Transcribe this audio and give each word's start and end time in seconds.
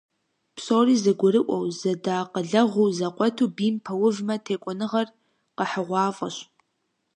Псори 0.55 0.95
зэгурыӀуэу, 1.03 1.65
зэдэакъылэгъуу, 1.79 2.93
зэкъуэту 2.97 3.51
бийм 3.55 3.75
пэувмэ, 3.85 4.35
текӀуэныгъэр 4.45 5.07
къэхьыгъуафӀэщ. 5.57 6.37